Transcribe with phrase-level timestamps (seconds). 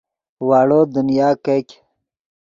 [0.47, 1.67] واڑو دنیا کیګ